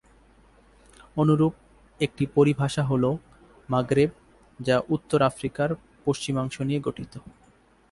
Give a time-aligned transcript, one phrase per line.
[1.17, 1.53] অনুরূপ
[1.99, 3.03] একটি পরিভাষা হল
[3.69, 4.11] মাগরেব
[4.59, 5.69] যা উত্তর আফ্রিকার
[6.05, 7.13] পশ্চিমাংশ নিয়ে গঠিত।